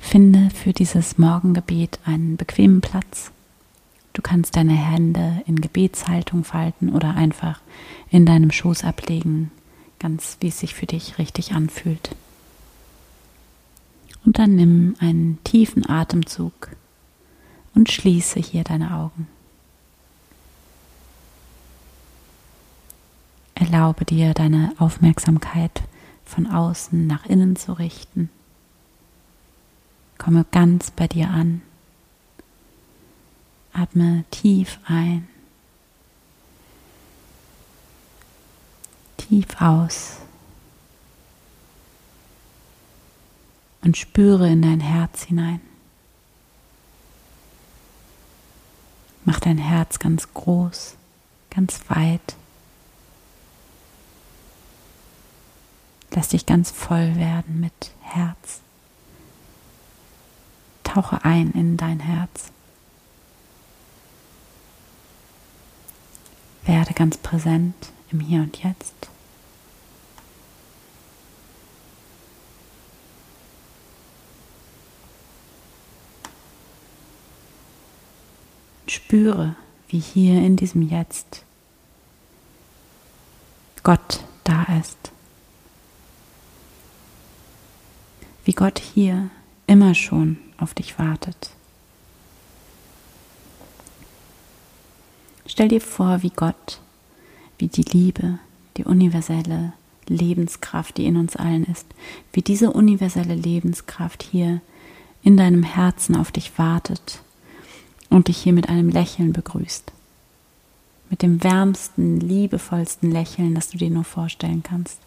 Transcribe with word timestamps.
Finde 0.00 0.50
für 0.50 0.72
dieses 0.72 1.18
Morgengebet 1.18 2.00
einen 2.04 2.36
bequemen 2.36 2.80
Platz. 2.80 3.30
Du 4.12 4.22
kannst 4.22 4.56
deine 4.56 4.72
Hände 4.72 5.42
in 5.46 5.60
Gebetshaltung 5.60 6.42
falten 6.42 6.92
oder 6.92 7.14
einfach 7.14 7.60
in 8.10 8.26
deinem 8.26 8.50
Schoß 8.50 8.82
ablegen, 8.82 9.52
ganz 10.00 10.38
wie 10.40 10.48
es 10.48 10.58
sich 10.58 10.74
für 10.74 10.86
dich 10.86 11.18
richtig 11.18 11.52
anfühlt. 11.52 12.16
Und 14.24 14.38
dann 14.38 14.56
nimm 14.56 14.96
einen 14.98 15.38
tiefen 15.44 15.88
Atemzug 15.88 16.70
und 17.74 17.90
schließe 17.90 18.40
hier 18.40 18.64
deine 18.64 18.94
Augen. 18.94 19.28
Erlaube 23.54 24.04
dir 24.04 24.34
deine 24.34 24.72
Aufmerksamkeit 24.78 25.82
von 26.24 26.46
außen 26.46 27.06
nach 27.06 27.26
innen 27.26 27.56
zu 27.56 27.74
richten. 27.74 28.30
Komme 30.20 30.44
ganz 30.50 30.90
bei 30.90 31.08
dir 31.08 31.30
an. 31.30 31.62
Atme 33.72 34.24
tief 34.30 34.78
ein, 34.84 35.26
tief 39.16 39.46
aus 39.60 40.18
und 43.80 43.96
spüre 43.96 44.46
in 44.50 44.60
dein 44.60 44.80
Herz 44.80 45.22
hinein. 45.22 45.62
Mach 49.24 49.40
dein 49.40 49.56
Herz 49.56 50.00
ganz 50.00 50.34
groß, 50.34 50.96
ganz 51.48 51.80
weit. 51.88 52.36
Lass 56.10 56.28
dich 56.28 56.44
ganz 56.44 56.70
voll 56.70 57.16
werden 57.16 57.60
mit 57.60 57.92
Herz. 58.02 58.60
Tauche 60.90 61.24
ein 61.24 61.52
in 61.52 61.76
dein 61.76 62.00
Herz. 62.00 62.50
Werde 66.64 66.94
ganz 66.94 67.16
präsent 67.16 67.92
im 68.10 68.18
Hier 68.18 68.40
und 68.40 68.60
Jetzt. 68.60 69.08
Spüre, 78.88 79.54
wie 79.86 80.00
hier 80.00 80.44
in 80.44 80.56
diesem 80.56 80.82
Jetzt 80.82 81.44
Gott 83.84 84.24
da 84.42 84.64
ist. 84.80 85.12
Wie 88.44 88.54
Gott 88.54 88.80
hier 88.80 89.30
immer 89.70 89.94
schon 89.94 90.36
auf 90.58 90.74
dich 90.74 90.98
wartet. 90.98 91.50
Stell 95.46 95.68
dir 95.68 95.80
vor, 95.80 96.22
wie 96.24 96.30
Gott, 96.30 96.80
wie 97.58 97.68
die 97.68 97.82
Liebe, 97.82 98.40
die 98.76 98.84
universelle 98.84 99.72
Lebenskraft, 100.08 100.96
die 100.96 101.06
in 101.06 101.16
uns 101.16 101.36
allen 101.36 101.64
ist, 101.64 101.86
wie 102.32 102.42
diese 102.42 102.72
universelle 102.72 103.36
Lebenskraft 103.36 104.24
hier 104.24 104.60
in 105.22 105.36
deinem 105.36 105.62
Herzen 105.62 106.16
auf 106.16 106.32
dich 106.32 106.58
wartet 106.58 107.22
und 108.08 108.26
dich 108.26 108.38
hier 108.38 108.52
mit 108.52 108.68
einem 108.68 108.88
Lächeln 108.88 109.32
begrüßt. 109.32 109.92
Mit 111.10 111.22
dem 111.22 111.44
wärmsten, 111.44 112.18
liebevollsten 112.18 113.12
Lächeln, 113.12 113.54
das 113.54 113.70
du 113.70 113.78
dir 113.78 113.90
nur 113.90 114.04
vorstellen 114.04 114.64
kannst. 114.64 114.98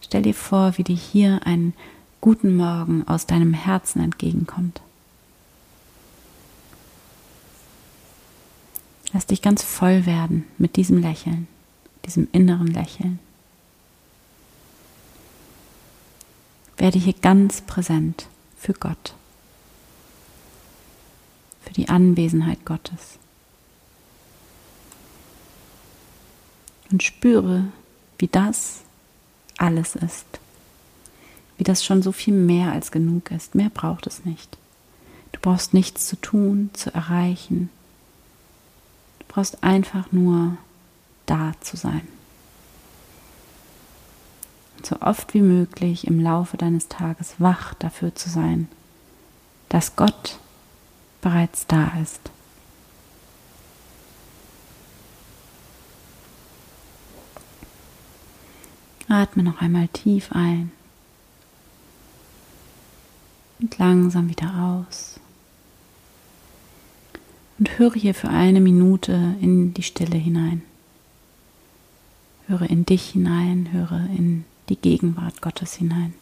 Stell 0.00 0.22
dir 0.22 0.34
vor, 0.34 0.78
wie 0.78 0.84
dir 0.84 0.96
hier 0.96 1.40
ein 1.44 1.74
guten 2.20 2.56
Morgen 2.56 3.06
aus 3.06 3.26
deinem 3.26 3.54
Herzen 3.54 4.00
entgegenkommt. 4.02 4.80
Lass 9.12 9.26
dich 9.26 9.42
ganz 9.42 9.62
voll 9.62 10.04
werden 10.06 10.44
mit 10.58 10.76
diesem 10.76 10.98
Lächeln, 10.98 11.48
diesem 12.04 12.28
inneren 12.32 12.66
Lächeln. 12.66 13.18
Werde 16.76 16.98
hier 16.98 17.14
ganz 17.14 17.62
präsent 17.62 18.26
für 18.58 18.74
Gott, 18.74 19.14
für 21.62 21.72
die 21.72 21.88
Anwesenheit 21.88 22.64
Gottes. 22.64 23.18
Und 26.90 27.02
spüre, 27.02 27.68
wie 28.18 28.28
das 28.28 28.82
alles 29.56 29.96
ist, 29.96 30.26
wie 31.58 31.64
das 31.64 31.84
schon 31.84 32.02
so 32.02 32.12
viel 32.12 32.34
mehr 32.34 32.72
als 32.72 32.90
genug 32.90 33.30
ist. 33.30 33.54
Mehr 33.54 33.70
braucht 33.70 34.06
es 34.06 34.24
nicht. 34.24 34.58
Du 35.32 35.40
brauchst 35.40 35.74
nichts 35.74 36.06
zu 36.06 36.16
tun, 36.16 36.70
zu 36.72 36.92
erreichen, 36.94 37.70
brauchst 39.36 39.62
einfach 39.62 40.12
nur 40.12 40.56
da 41.26 41.52
zu 41.60 41.76
sein. 41.76 42.08
Und 44.78 44.86
so 44.86 44.96
oft 45.00 45.34
wie 45.34 45.42
möglich 45.42 46.06
im 46.06 46.20
Laufe 46.20 46.56
deines 46.56 46.88
Tages 46.88 47.34
wach 47.38 47.74
dafür 47.74 48.14
zu 48.14 48.30
sein, 48.30 48.68
dass 49.68 49.96
Gott 49.96 50.38
bereits 51.20 51.66
da 51.66 51.92
ist. 52.02 52.20
Atme 59.08 59.42
noch 59.42 59.60
einmal 59.60 59.88
tief 59.88 60.32
ein 60.32 60.72
langsam 63.78 64.28
wieder 64.28 64.80
aus 64.82 65.20
und 67.58 67.78
höre 67.78 67.94
hier 67.94 68.14
für 68.14 68.28
eine 68.28 68.60
Minute 68.60 69.34
in 69.40 69.74
die 69.74 69.82
Stille 69.82 70.16
hinein. 70.16 70.62
Höre 72.46 72.68
in 72.70 72.84
dich 72.86 73.10
hinein, 73.10 73.72
höre 73.72 74.08
in 74.16 74.44
die 74.68 74.76
Gegenwart 74.76 75.40
Gottes 75.40 75.74
hinein. 75.74 76.14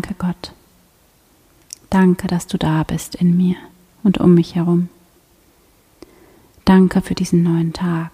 Danke 0.00 0.14
Gott. 0.16 0.52
Danke, 1.90 2.28
dass 2.28 2.46
du 2.46 2.56
da 2.56 2.84
bist 2.84 3.16
in 3.16 3.36
mir 3.36 3.56
und 4.04 4.18
um 4.18 4.32
mich 4.32 4.54
herum. 4.54 4.90
Danke 6.64 7.02
für 7.02 7.16
diesen 7.16 7.42
neuen 7.42 7.72
Tag, 7.72 8.12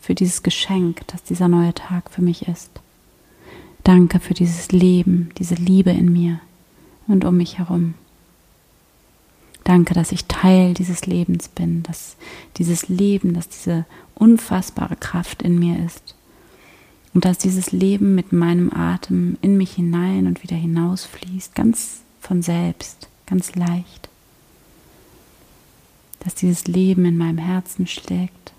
für 0.00 0.14
dieses 0.14 0.44
Geschenk, 0.44 1.00
das 1.08 1.24
dieser 1.24 1.48
neue 1.48 1.74
Tag 1.74 2.10
für 2.12 2.22
mich 2.22 2.46
ist. 2.46 2.70
Danke 3.82 4.20
für 4.20 4.34
dieses 4.34 4.70
Leben, 4.70 5.30
diese 5.36 5.56
Liebe 5.56 5.90
in 5.90 6.12
mir 6.12 6.38
und 7.08 7.24
um 7.24 7.38
mich 7.38 7.58
herum. 7.58 7.94
Danke, 9.64 9.94
dass 9.94 10.12
ich 10.12 10.26
Teil 10.26 10.74
dieses 10.74 11.06
Lebens 11.06 11.48
bin, 11.48 11.82
dass 11.82 12.16
dieses 12.56 12.88
Leben, 12.88 13.34
dass 13.34 13.48
diese 13.48 13.84
unfassbare 14.14 14.94
Kraft 14.94 15.42
in 15.42 15.58
mir 15.58 15.84
ist 15.84 16.14
und 17.14 17.24
dass 17.24 17.38
dieses 17.38 17.70
Leben 17.70 18.14
mit 18.16 18.32
meinem 18.32 18.72
Atem 18.72 19.38
in 19.40 19.56
mich 19.56 19.72
hinein 19.72 20.26
und 20.26 20.42
wieder 20.42 20.56
hinausfließt, 20.56 21.54
ganz 21.54 22.02
von 22.20 22.42
selbst, 22.42 23.08
ganz 23.26 23.54
leicht. 23.54 24.08
Dass 26.20 26.34
dieses 26.34 26.66
Leben 26.66 27.04
in 27.04 27.16
meinem 27.16 27.38
Herzen 27.38 27.86
schlägt. 27.86 28.52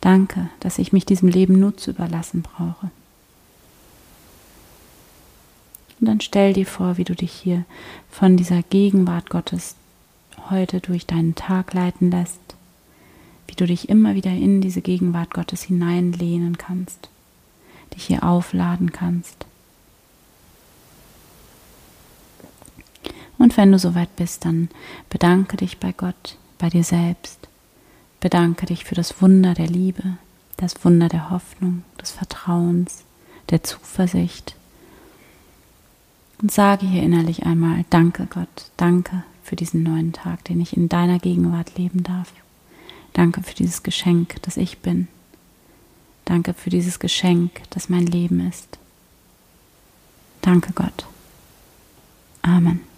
Danke, 0.00 0.50
dass 0.60 0.78
ich 0.78 0.92
mich 0.92 1.04
diesem 1.04 1.28
Leben 1.28 1.58
nur 1.58 1.76
zu 1.76 1.90
überlassen 1.90 2.42
brauche. 2.42 2.90
Und 6.00 6.06
dann 6.06 6.20
stell 6.20 6.52
dir 6.52 6.66
vor, 6.66 6.96
wie 6.96 7.04
du 7.04 7.14
dich 7.14 7.32
hier 7.32 7.64
von 8.10 8.36
dieser 8.36 8.62
Gegenwart 8.62 9.30
Gottes 9.30 9.76
heute 10.50 10.80
durch 10.80 11.06
deinen 11.06 11.34
Tag 11.36 11.72
leiten 11.74 12.10
lässt, 12.10 12.40
wie 13.52 13.56
du 13.56 13.66
dich 13.66 13.90
immer 13.90 14.14
wieder 14.14 14.30
in 14.30 14.62
diese 14.62 14.80
Gegenwart 14.80 15.34
Gottes 15.34 15.64
hineinlehnen 15.64 16.56
kannst, 16.56 17.10
dich 17.94 18.06
hier 18.06 18.24
aufladen 18.24 18.92
kannst. 18.92 19.44
Und 23.36 23.54
wenn 23.58 23.70
du 23.70 23.78
soweit 23.78 24.16
bist, 24.16 24.46
dann 24.46 24.70
bedanke 25.10 25.58
dich 25.58 25.76
bei 25.76 25.92
Gott, 25.92 26.38
bei 26.56 26.70
dir 26.70 26.82
selbst. 26.82 27.46
Bedanke 28.20 28.64
dich 28.64 28.86
für 28.86 28.94
das 28.94 29.20
Wunder 29.20 29.52
der 29.52 29.66
Liebe, 29.66 30.16
das 30.56 30.82
Wunder 30.82 31.10
der 31.10 31.28
Hoffnung, 31.28 31.82
des 32.00 32.10
Vertrauens, 32.10 33.04
der 33.50 33.62
Zuversicht. 33.62 34.56
Und 36.40 36.50
sage 36.50 36.86
hier 36.86 37.02
innerlich 37.02 37.44
einmal, 37.44 37.84
danke 37.90 38.26
Gott, 38.30 38.70
danke 38.78 39.24
für 39.44 39.56
diesen 39.56 39.82
neuen 39.82 40.14
Tag, 40.14 40.42
den 40.44 40.58
ich 40.58 40.74
in 40.74 40.88
deiner 40.88 41.18
Gegenwart 41.18 41.76
leben 41.76 42.02
darf. 42.02 42.32
Danke 43.12 43.42
für 43.42 43.54
dieses 43.54 43.82
Geschenk, 43.82 44.36
das 44.42 44.56
ich 44.56 44.78
bin. 44.78 45.08
Danke 46.24 46.54
für 46.54 46.70
dieses 46.70 46.98
Geschenk, 46.98 47.62
das 47.70 47.88
mein 47.88 48.06
Leben 48.06 48.46
ist. 48.48 48.78
Danke 50.40 50.72
Gott. 50.72 51.06
Amen. 52.42 52.91